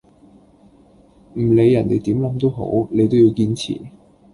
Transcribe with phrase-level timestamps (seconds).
[1.35, 3.79] 唔理人地點諗都好，你都要堅持